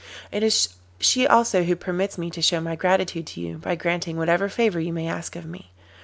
[0.31, 0.69] It is
[0.99, 4.79] she also who permits me to show my gratitude to you by granting whatever favour
[4.79, 5.69] you may ask of me.